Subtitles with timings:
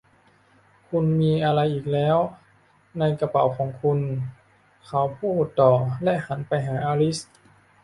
[0.87, 2.17] 'คุณมีอะไรอีกแล้ว
[2.99, 3.99] ในกระเป๋าของคุณ?'
[4.87, 5.71] เขาพูดต่อ
[6.03, 7.17] และหันไปหาอลิซ